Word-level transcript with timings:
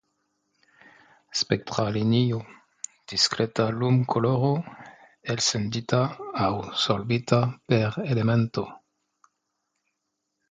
Spektra 1.41 1.83
Linio: 1.97 2.39
Diskreta 3.13 3.67
lumkoloro 3.83 4.49
elsendita 5.35 5.99
aŭ 6.47 6.51
sorbita 6.85 7.43
per 7.75 7.99
elemento. 8.15 8.65